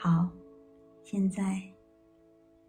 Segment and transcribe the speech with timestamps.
[0.00, 0.30] 好，
[1.02, 1.60] 现在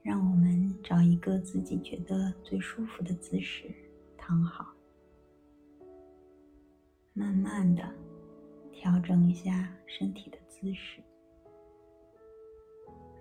[0.02, 3.72] 让我们找一个自己觉得最舒服的姿势
[4.18, 4.74] 躺好，
[7.14, 7.88] 慢慢的
[8.72, 11.04] 调整一下身体的姿势，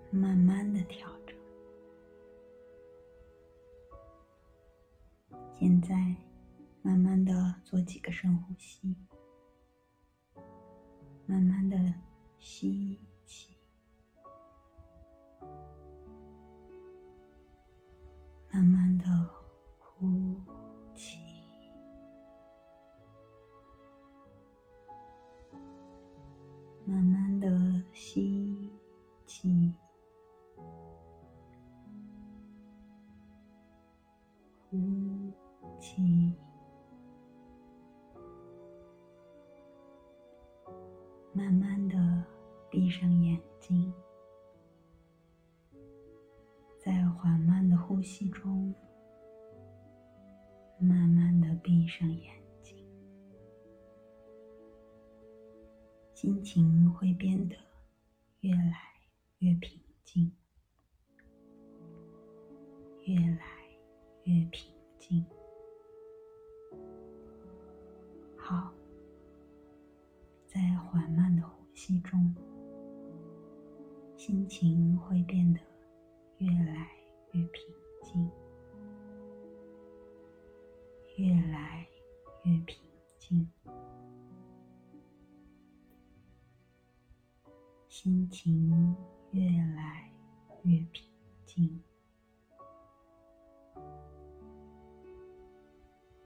[0.09, 1.37] 慢慢的调整。
[5.59, 6.15] 现在，
[6.81, 8.95] 慢慢的做几个深呼吸，
[11.27, 11.77] 慢慢的
[12.39, 12.99] 吸
[18.51, 19.05] 慢慢的
[19.77, 20.35] 呼
[20.95, 21.17] 气，
[26.85, 28.71] 慢慢的吸
[29.25, 29.73] 气。
[34.71, 34.77] 呼
[35.79, 36.35] 气，
[41.33, 42.23] 慢慢的
[42.69, 43.91] 闭上眼睛，
[46.77, 47.58] 在缓慢
[47.89, 48.71] 呼吸中，
[50.77, 52.77] 慢慢的闭上眼睛，
[56.13, 57.55] 心情会变得
[58.41, 58.75] 越来
[59.39, 60.31] 越平静，
[63.05, 63.43] 越来
[64.25, 65.25] 越平静。
[68.37, 68.71] 好，
[70.45, 72.35] 在缓慢的呼吸中，
[74.15, 75.59] 心情会变得
[76.37, 76.87] 越来
[77.31, 77.63] 越平
[78.01, 78.31] 静，
[81.17, 81.87] 越来
[82.43, 82.81] 越平
[83.19, 83.47] 静，
[87.87, 88.95] 心情
[89.31, 89.43] 越
[89.75, 90.11] 来
[90.63, 91.07] 越平
[91.45, 91.83] 静。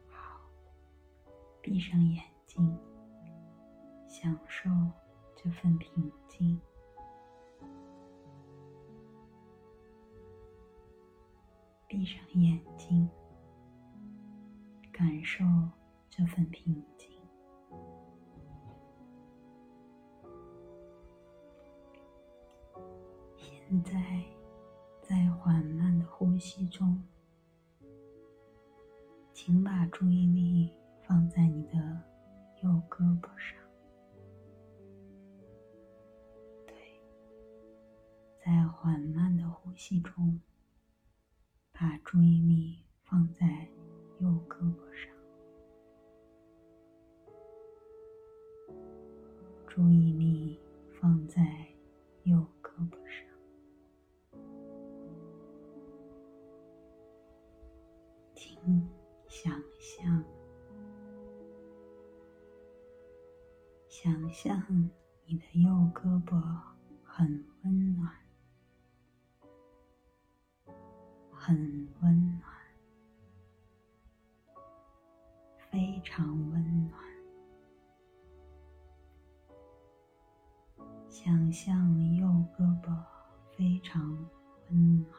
[0.07, 0.39] 好
[1.61, 2.77] 闭上眼睛，
[4.07, 4.69] 享受
[5.35, 6.61] 这份平静。
[11.93, 13.07] 闭上眼睛，
[14.91, 15.45] 感受
[16.09, 17.11] 这份平静。
[23.37, 24.23] 现在，
[25.03, 26.99] 在缓慢的呼吸中，
[29.31, 30.71] 请把注意力。
[31.05, 31.73] 放在你的
[32.63, 33.59] 右胳膊上，
[36.65, 36.75] 对，
[38.43, 40.39] 在缓慢的呼吸中，
[41.83, 43.45] 把注意力放在
[44.21, 45.11] 右胳膊上，
[49.67, 50.57] 注意力
[51.01, 51.43] 放在
[52.23, 53.27] 右胳膊上，
[58.33, 58.57] 请
[59.27, 60.23] 想象。
[63.89, 64.89] 想象
[65.25, 66.41] 你的右胳膊
[67.03, 68.09] 很温暖，
[71.45, 71.57] 很
[71.99, 72.41] 温暖，
[75.69, 76.97] 非常温暖。
[81.09, 82.25] 想象右
[82.57, 82.97] 胳膊
[83.57, 84.17] 非常
[84.69, 85.13] 温暖，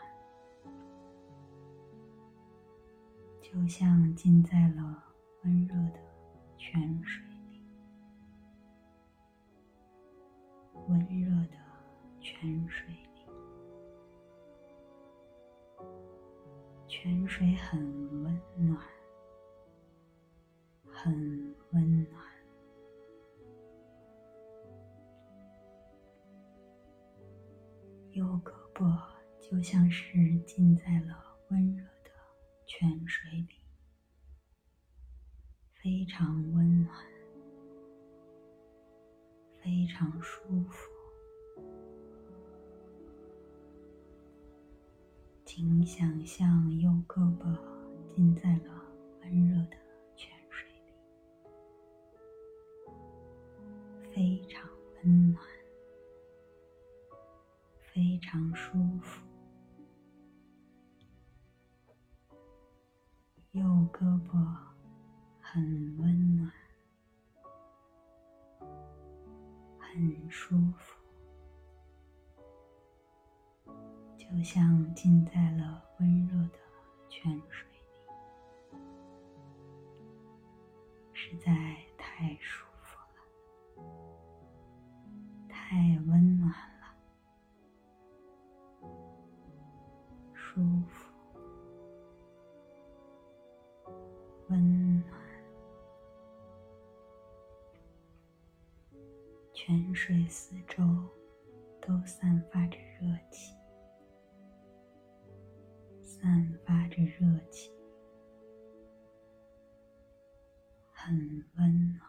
[3.42, 5.04] 就像浸在了
[5.42, 6.00] 温热的
[6.56, 7.62] 泉水里。
[10.88, 11.58] 温热的
[12.18, 13.03] 泉水
[17.04, 17.78] 泉水很
[18.22, 18.82] 温暖，
[20.86, 22.18] 很温暖。
[28.12, 28.98] 右胳膊
[29.38, 31.14] 就像是浸在了
[31.50, 32.10] 温热的
[32.64, 33.48] 泉水里，
[35.74, 36.96] 非常温暖。
[39.60, 40.90] 非常舒服，
[45.56, 47.56] 请想象右胳膊
[48.12, 48.74] 浸在了
[49.22, 49.76] 温热的
[50.16, 50.92] 泉水里，
[54.12, 54.68] 非常
[55.04, 55.40] 温暖，
[57.78, 59.24] 非常舒服。
[63.52, 63.62] 右
[63.92, 64.32] 胳膊
[65.40, 66.52] 很温暖。
[69.78, 70.93] 很舒服，
[74.34, 76.58] 就像浸在了温热的
[77.08, 78.78] 泉水里，
[81.12, 83.84] 实在太舒服了，
[85.48, 85.76] 太
[86.08, 86.96] 温暖了，
[90.32, 91.12] 舒服，
[94.48, 95.14] 温暖。
[99.52, 100.82] 泉水四周
[101.80, 103.54] 都散发着热气，
[106.24, 107.70] 散发着热气，
[110.90, 112.00] 很温暖。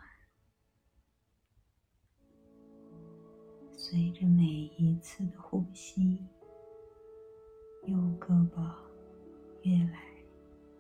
[3.74, 4.42] 随着每
[4.78, 6.26] 一次的呼吸，
[7.84, 8.74] 右胳膊
[9.64, 10.00] 越来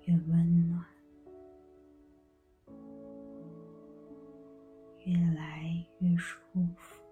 [0.06, 0.86] 越温暖。
[5.04, 6.40] 越来越舒
[6.78, 7.04] 服，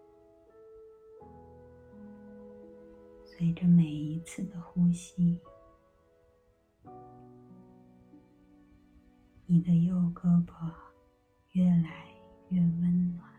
[3.25, 5.37] 随着每一次的呼吸，
[9.45, 10.53] 你的右胳膊
[11.51, 12.07] 越来
[12.49, 13.29] 越温暖，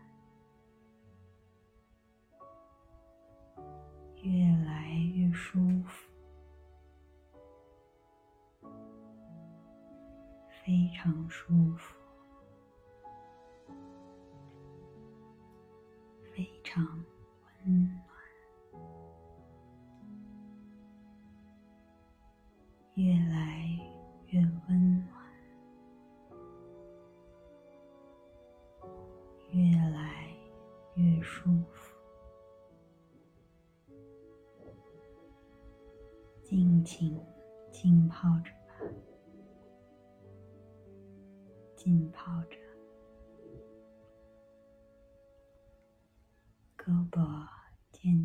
[4.21, 6.09] 越来越舒服，
[10.63, 11.95] 非常舒服。
[16.31, 16.85] 非常
[17.65, 18.04] 温暖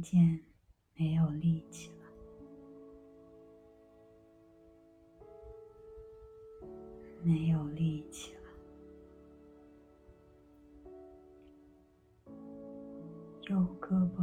[0.00, 0.41] 渐渐
[0.97, 2.05] 没有力气了，
[7.23, 8.41] 没有力气了。
[13.49, 14.23] 右胳膊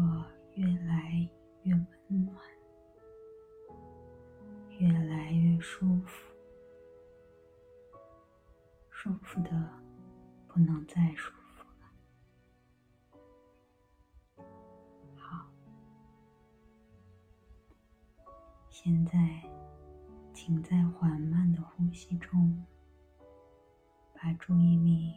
[18.79, 19.11] 现在，
[20.35, 22.63] 请在缓慢的呼吸中，
[24.13, 25.15] 把注意力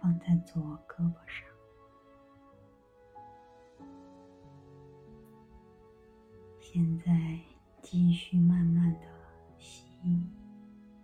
[0.00, 1.44] 放在左胳膊上。
[6.60, 7.40] 现在，
[7.82, 9.06] 继续慢慢的
[9.58, 9.84] 吸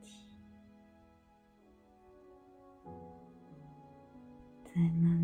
[0.00, 0.36] 气，
[4.64, 5.17] 再慢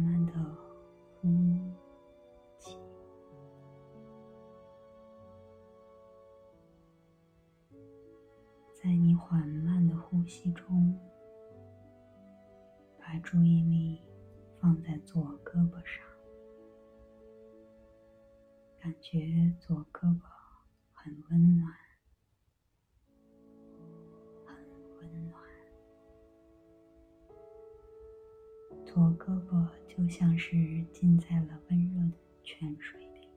[10.45, 10.99] 的呼吸中，
[12.99, 14.03] 把注意力
[14.61, 16.05] 放在左胳膊上，
[18.79, 20.21] 感觉左胳膊
[20.93, 21.73] 很温暖，
[24.45, 24.57] 很
[24.99, 25.41] 温暖。
[28.85, 33.29] 左胳膊就像是浸在了温热的泉水里，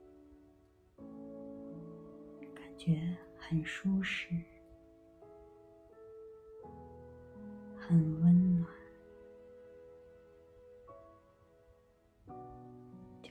[2.54, 4.28] 感觉很舒适。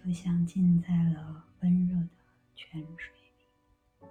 [0.06, 2.08] 就像浸在了温热的
[2.54, 4.06] 泉水里，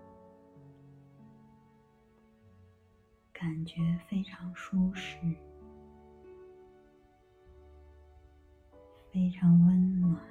[3.31, 5.18] 感觉非常舒适，
[9.09, 10.21] 非常温暖，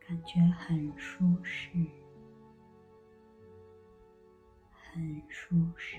[0.00, 1.68] 感觉很舒适。
[4.70, 5.98] 很舒适。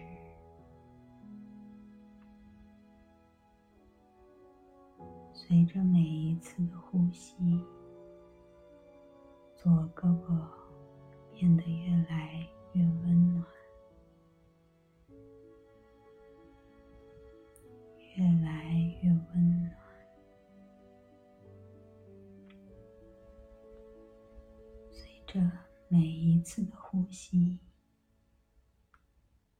[5.47, 7.63] 随着每一次的呼吸，
[9.55, 10.45] 左胳膊
[11.31, 13.47] 变得越来越温暖，
[18.17, 19.71] 越来越温暖。
[24.91, 25.49] 随着
[25.87, 27.57] 每一次的呼吸。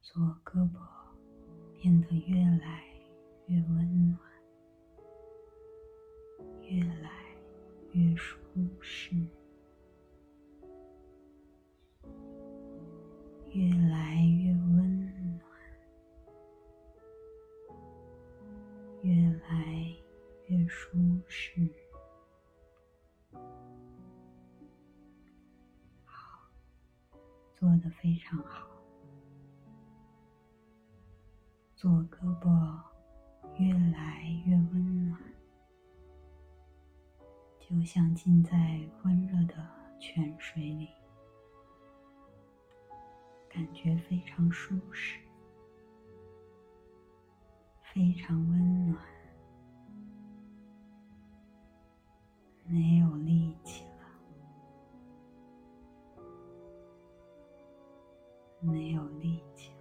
[0.01, 0.82] 左胳膊
[1.82, 2.84] 变得越来
[3.46, 4.26] 越温暖，
[6.69, 7.09] 越来
[7.93, 8.38] 越舒
[8.81, 9.15] 适，
[13.53, 15.05] 越来越温
[15.38, 15.41] 暖，
[19.01, 19.95] 越来
[20.47, 20.97] 越舒
[21.29, 21.71] 适。
[26.03, 26.50] 好，
[27.55, 28.67] 做的非常好。
[31.77, 32.87] 左胳膊
[37.88, 38.51] 想浸在
[39.06, 39.65] 温热的
[39.98, 40.89] 泉水里
[43.48, 45.22] 感觉非常舒适
[47.82, 49.01] 非常温暖
[52.65, 54.06] 没有力气了
[58.60, 59.77] 没有力气了。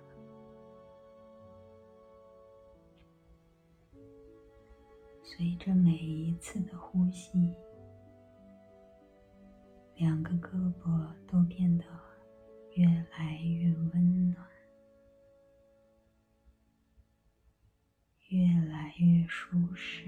[5.25, 7.53] 随着每一次的呼吸
[10.85, 11.85] 我都变得
[12.75, 12.87] 越
[13.19, 14.47] 来越温暖，
[18.29, 20.05] 越来越舒适，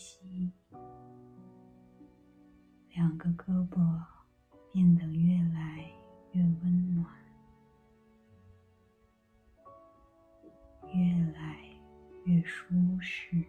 [0.00, 0.50] 吸，
[2.94, 4.02] 两个胳膊
[4.72, 5.92] 变得越来
[6.32, 7.06] 越温暖，
[10.86, 11.78] 越来
[12.24, 13.44] 越舒适，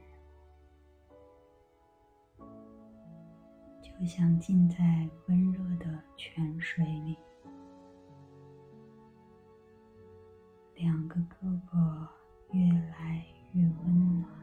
[3.81, 7.17] 就像浸在温热的泉水里。
[10.75, 12.09] 两个胳膊
[12.51, 14.40] 越来越温暖。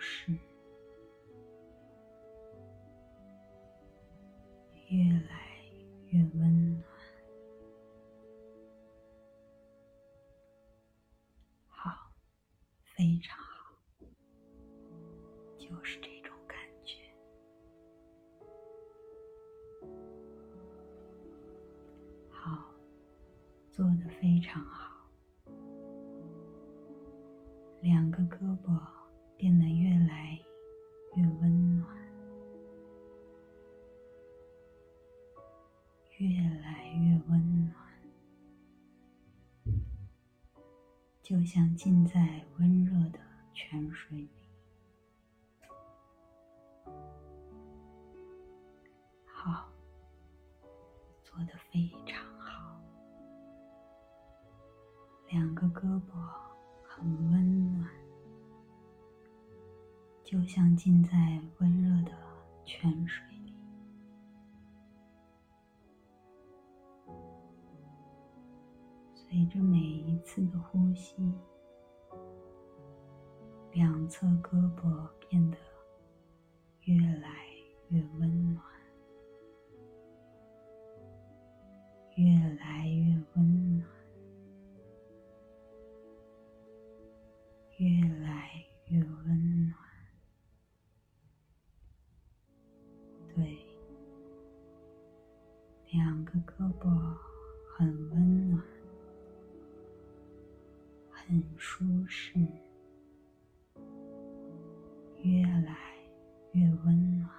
[0.00, 0.32] 越舒适，
[4.88, 5.60] 越来
[6.08, 6.82] 越温暖。
[11.68, 12.10] 好，
[12.96, 13.76] 非常好，
[15.58, 16.96] 就是这种感觉，
[22.30, 22.74] 好。
[23.70, 25.08] 做的非常好，
[27.80, 28.78] 两个胳膊
[29.40, 30.38] 变得越来
[31.16, 31.88] 越温暖，
[36.18, 36.28] 越
[36.60, 37.74] 来越温暖，
[41.22, 43.18] 就像浸在温热的
[43.54, 44.28] 泉水里。
[49.24, 49.72] 好，
[51.22, 52.78] 做的非常好。
[55.30, 56.10] 两个胳膊
[56.82, 57.59] 很温暖，
[60.30, 62.12] 就像浸在温热的
[62.64, 63.52] 泉水里。
[69.12, 71.16] 随着每一次的呼吸，
[73.72, 75.58] 两侧胳膊变得
[76.82, 77.28] 越来
[77.88, 78.64] 越温暖，
[82.14, 83.59] 越来越温暖。
[96.46, 96.88] 胳膊
[97.76, 98.62] 很温暖，
[101.10, 102.38] 很舒适，
[105.22, 105.76] 越来
[106.52, 107.30] 越温暖，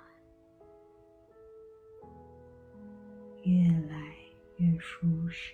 [3.43, 4.15] 越来
[4.57, 5.53] 越舒适。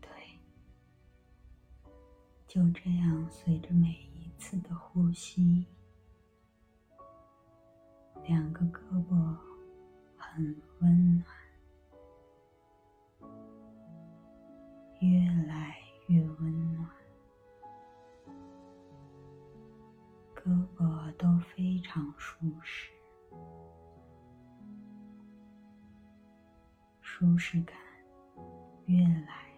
[0.00, 0.10] 对
[2.46, 5.66] 就这样，随着每一次的呼吸，
[8.60, 9.14] 个胳膊
[10.16, 11.24] 很温暖，
[15.00, 15.08] 越
[15.46, 16.86] 来越温暖，
[20.34, 22.92] 胳膊都非常舒适，
[27.00, 27.74] 舒适感
[28.84, 29.49] 越来。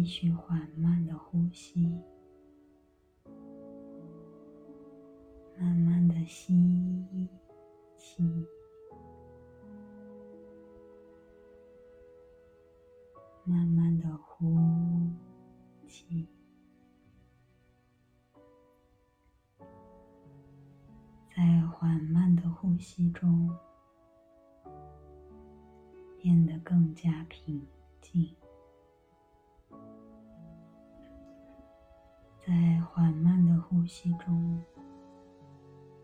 [0.00, 1.94] 继续缓慢的呼吸，
[5.58, 7.28] 慢慢的吸。
[7.98, 8.24] 气，
[13.44, 14.58] 慢慢的呼
[15.86, 16.26] 气，
[21.36, 23.54] 在缓慢的呼吸中
[26.16, 27.62] 变得更加平
[28.00, 28.34] 静，
[32.50, 34.60] 在缓慢的呼吸中，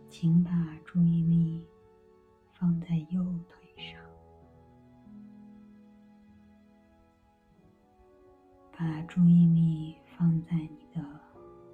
[0.08, 0.50] 请把
[0.84, 1.66] 注意力。
[2.58, 4.00] 放在右腿上，
[8.72, 11.02] 把注意力放在你的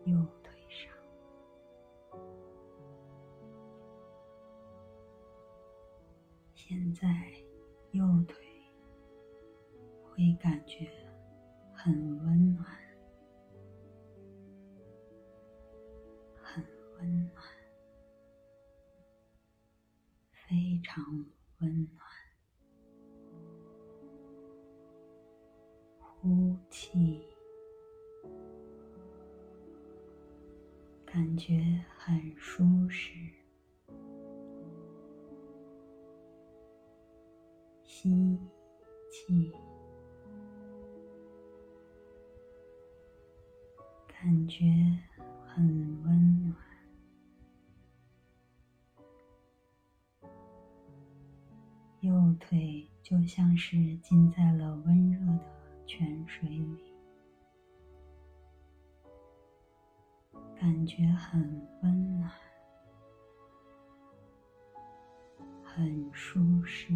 [0.07, 0.93] 右腿上，
[6.52, 7.09] 现在
[7.93, 8.45] 右腿
[10.02, 10.91] 会感觉
[11.73, 12.67] 很温暖，
[20.94, 21.02] 常
[21.61, 22.06] 温暖。
[25.99, 27.22] 呼气，
[31.06, 33.14] 感觉很舒适。
[37.82, 38.38] 吸
[39.11, 39.50] 气，
[44.08, 44.66] 感觉
[45.46, 45.64] 很
[46.04, 46.41] 温
[52.52, 55.52] 腿就像是浸在了温热的。
[55.85, 56.78] 泉水里，
[60.59, 61.42] 感觉很
[61.82, 62.30] 温暖，
[65.62, 66.94] 很舒适，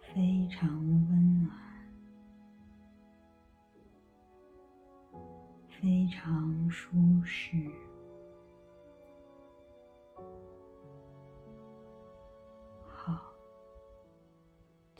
[0.00, 1.56] 非常温暖，
[5.68, 7.70] 非常舒适。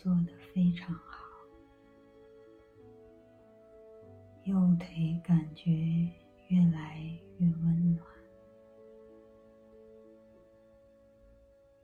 [0.06, 0.32] 做的。
[0.54, 1.26] 非常好，
[4.44, 5.72] 右腿感觉
[6.46, 7.00] 越来
[7.38, 8.06] 越温暖，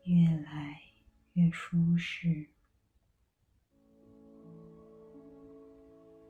[0.04, 0.80] 越来
[1.32, 2.46] 越舒适。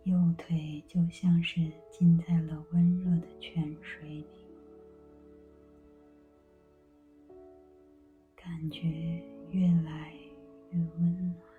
[0.04, 4.26] 右腿就像是浸在了温热的泉水里，
[8.34, 8.88] 感觉
[9.50, 10.14] 越来
[10.70, 11.51] 越温暖。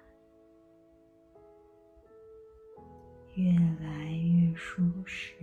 [3.36, 5.34] 越来越舒适，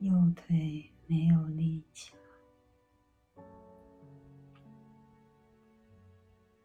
[0.00, 3.42] 右腿没有力气了，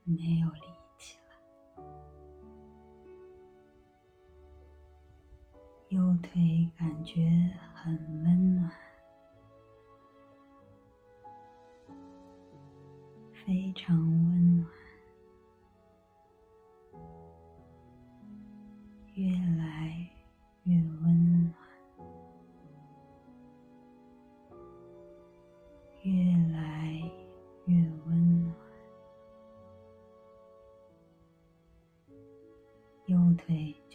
[0.03, 0.61] 没有力
[0.97, 1.83] 气了，
[5.87, 7.21] 右腿感觉
[7.73, 7.95] 很
[8.25, 8.69] 温暖，
[13.45, 13.97] 非常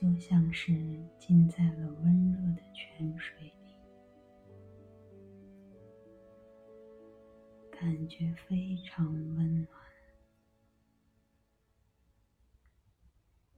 [0.05, 0.71] 就像是
[1.19, 3.75] 浸在了温热的泉水里，
[7.71, 9.69] 感觉非常温暖。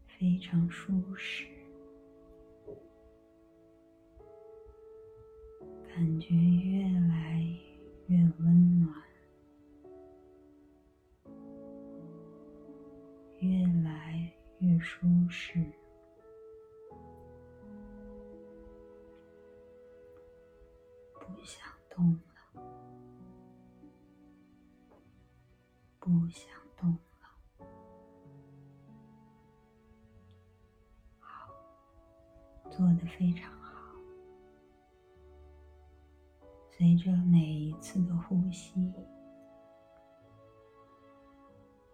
[0.06, 1.48] 非常舒适，
[5.88, 7.42] 感觉越来
[8.06, 8.94] 越温暖，
[13.40, 15.60] 越来越舒适，
[33.18, 33.96] 非常好。
[36.70, 38.92] 随着每一次的呼吸，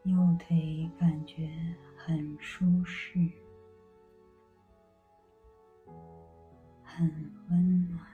[0.03, 1.49] 右腿感觉
[1.97, 3.31] 很舒适，
[6.83, 7.09] 很
[7.51, 8.05] 温暖，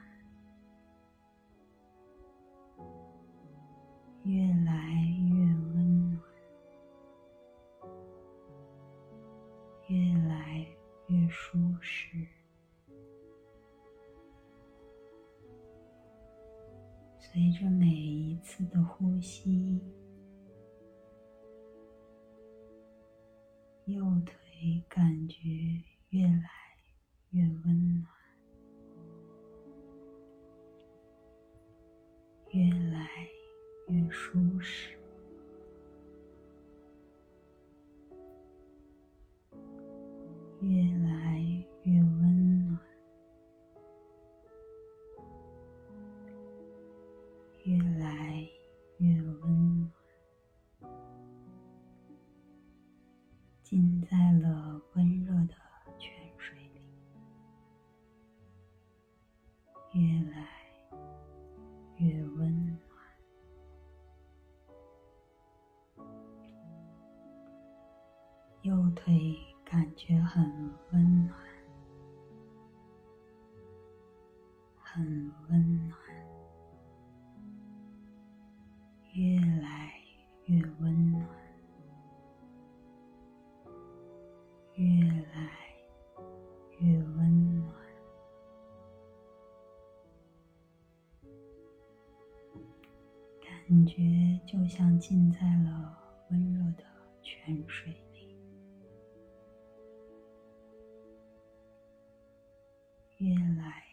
[4.25, 4.88] 越来
[18.59, 19.81] 次的呼吸，
[53.71, 55.55] 浸在了温热的
[55.99, 56.81] 泉水里，
[59.93, 60.49] 越来
[61.99, 62.79] 越温暖，
[68.63, 70.43] 右腿感觉很
[70.93, 71.39] 温暖，
[94.69, 95.99] 像浸在了
[96.31, 96.85] 温热的
[97.23, 98.37] 泉水里。
[103.17, 103.88] 越来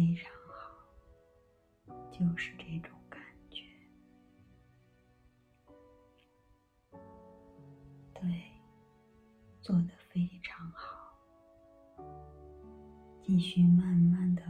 [0.00, 3.62] 非常好，就是这种感觉。
[8.14, 8.50] 对，
[9.60, 11.14] 做的非常好。
[13.22, 14.42] 继续慢慢的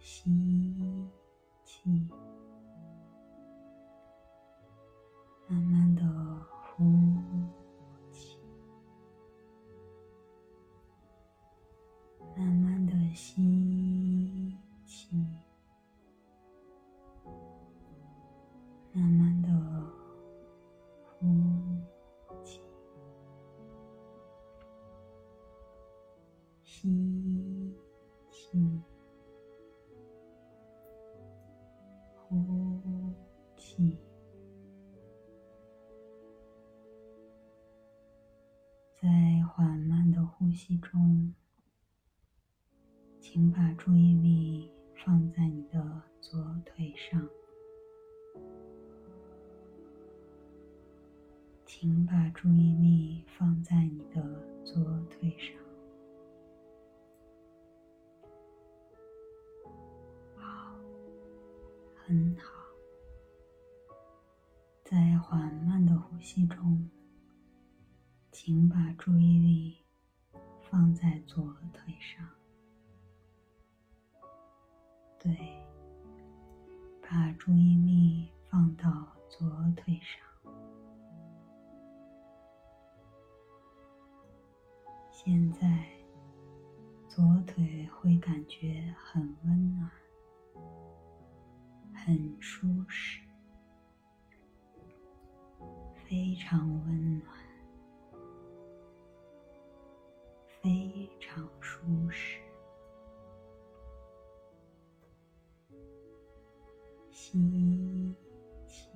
[0.00, 0.28] 吸
[26.86, 27.35] 吸
[66.26, 66.90] 慢的呼吸中，
[68.32, 69.76] 请把注意力
[70.60, 72.28] 放在左腿上。
[75.20, 75.36] 对，
[77.00, 80.20] 把注意力放到左腿上。
[85.12, 85.86] 现在，
[87.08, 89.90] 左腿会感觉很温暖。
[91.94, 93.20] 很舒适，
[96.08, 97.36] 非常温暖，
[100.62, 102.38] 非常舒适。
[107.10, 108.14] 吸
[108.68, 108.88] 气，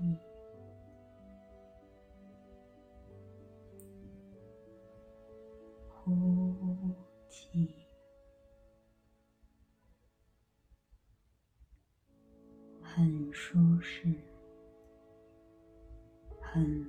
[5.88, 6.94] 呼
[7.28, 7.74] 气。
[12.80, 14.14] 很舒适，
[16.40, 16.84] 很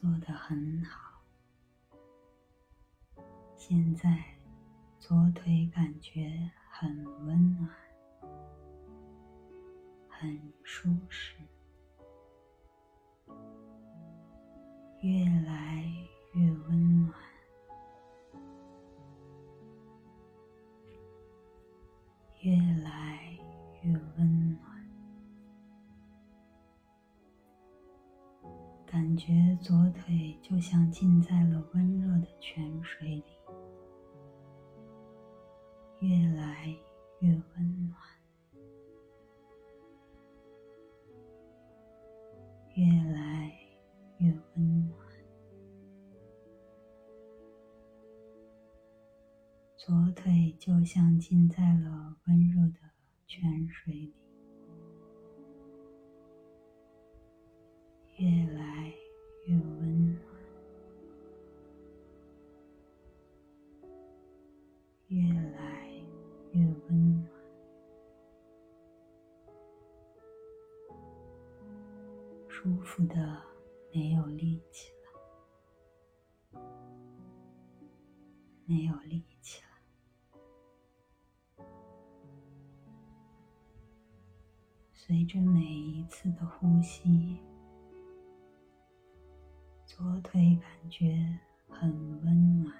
[0.00, 1.22] 做的很好。
[3.56, 4.36] 现在。
[4.98, 7.70] 左腿感觉很温暖，
[10.08, 11.36] 很舒适，
[15.00, 15.84] 越来
[16.32, 16.95] 越温暖，
[29.26, 33.24] 觉左腿就像浸在了温热的泉水里。
[35.98, 36.72] 越来
[37.18, 37.98] 越温暖，
[42.76, 43.52] 越来
[44.18, 44.96] 越温暖。
[49.76, 52.78] 左腿就像浸在了温热的
[53.26, 54.14] 泉水里，
[72.58, 73.14] 舒服的
[73.92, 74.90] 没有力气
[76.54, 76.60] 了
[78.64, 79.68] 没有力气了。
[84.94, 87.38] 随着每一次的呼吸
[89.84, 91.38] 左腿感觉
[91.68, 91.92] 很
[92.24, 92.74] 温暖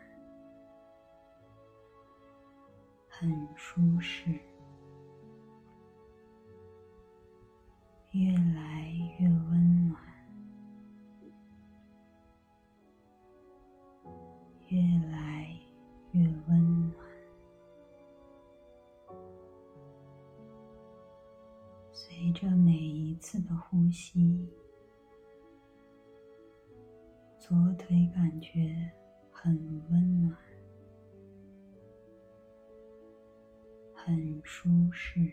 [3.11, 4.41] 很舒适。
[8.17, 9.66] 越来越温
[22.27, 24.49] 随着每一次的呼吸，
[27.39, 28.91] 左腿感觉
[29.31, 29.55] 很
[29.89, 30.37] 温暖，
[33.95, 35.33] 很舒适，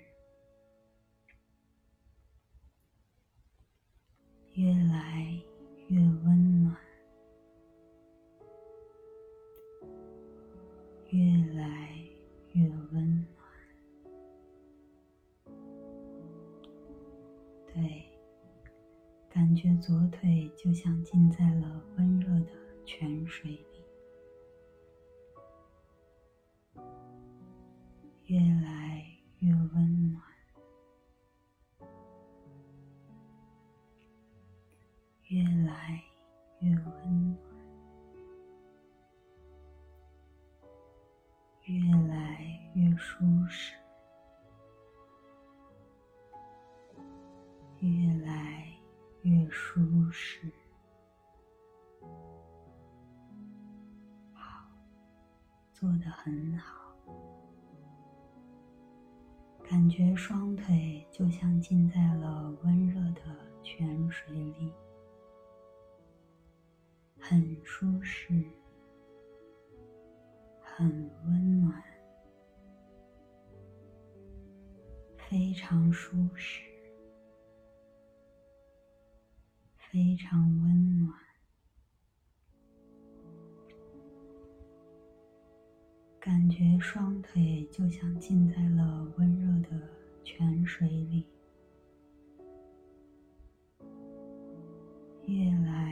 [4.52, 5.42] 越来
[5.88, 6.43] 越温
[19.86, 22.54] 左腿就像浸在了温热的
[22.86, 23.73] 泉水里，
[49.54, 50.52] 舒适，
[54.34, 54.68] 好，
[55.72, 56.96] 做得很好，
[59.64, 63.22] 感觉双腿就像浸在了温热的
[63.62, 64.74] 泉水里，
[67.20, 68.44] 很舒适，
[70.60, 70.90] 很
[71.26, 71.84] 温暖，
[75.16, 76.73] 非常舒适。
[79.94, 81.14] 非常温暖，
[86.20, 89.88] 感觉双腿就像浸在了温热的
[90.24, 91.28] 泉水里，
[95.28, 95.83] 越来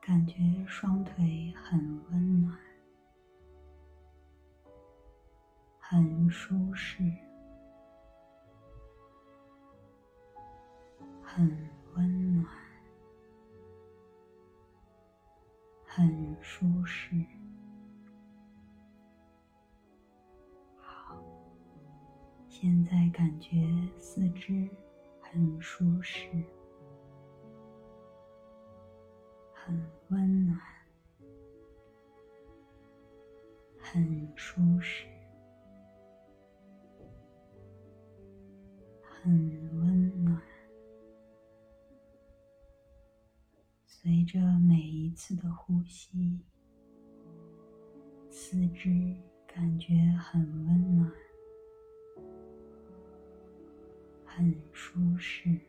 [0.00, 0.34] 感觉
[0.66, 1.78] 双腿很
[2.10, 2.58] 温暖，
[5.78, 7.02] 很舒适，
[11.22, 11.56] 很
[11.94, 12.46] 温暖，
[15.86, 17.24] 很舒适。
[20.76, 21.22] 好，
[22.48, 24.68] 现在感觉四肢
[25.32, 26.28] 很舒适。
[29.54, 29.74] 很
[30.10, 30.60] 温暖，
[33.78, 35.06] 很舒适，
[39.00, 39.32] 很
[39.78, 40.42] 温暖。
[43.86, 46.44] 随着每一次的呼吸，
[48.28, 49.16] 四肢
[49.46, 51.10] 感觉很温暖，
[54.34, 55.60] 很舒适。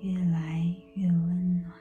[0.00, 0.60] 越来
[0.94, 1.72] 越温暖，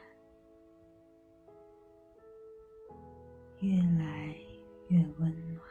[3.59, 4.33] 越来
[4.87, 5.61] 越温暖，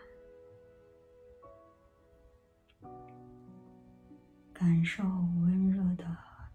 [4.53, 5.03] 感受
[5.41, 6.05] 温热的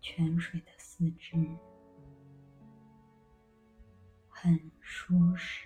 [0.02, 1.36] 泉水的四肢，
[4.30, 5.59] 很舒适，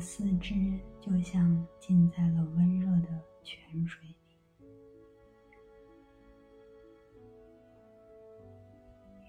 [0.00, 0.54] 四肢
[0.98, 4.16] 就像浸在了温热的泉水里，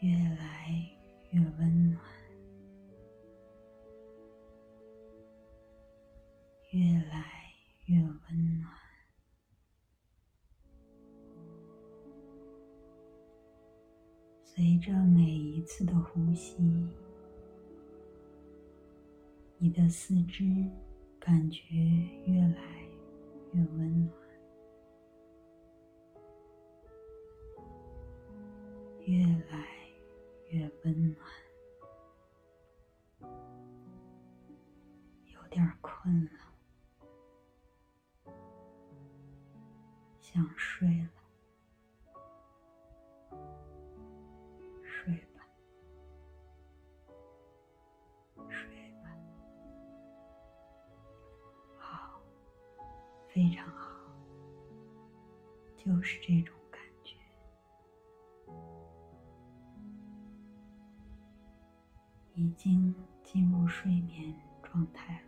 [0.01, 0.89] 越来
[1.31, 2.01] 越温暖。
[6.73, 6.79] 越
[7.10, 7.51] 来
[7.88, 8.73] 越温暖，
[14.45, 16.55] 随着每一次的呼吸，
[19.63, 20.43] 你的四肢
[21.19, 21.76] 感觉
[22.26, 22.82] 越来
[23.54, 24.12] 越温暖，
[29.06, 29.67] 越来
[30.50, 31.15] 越温暖，
[35.28, 36.32] 有点困了，
[40.19, 41.11] 想睡了。
[55.91, 57.17] 就是这种感觉，
[62.34, 65.27] 已经进入睡眠状态了。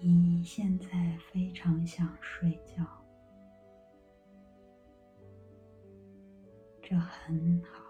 [0.00, 2.84] 你现在非常想睡觉，
[6.82, 7.83] 这很好。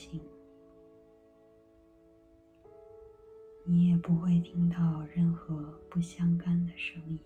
[0.00, 0.20] 你、吵醒
[3.66, 7.18] 你，你也不会听到任何不相干的声音。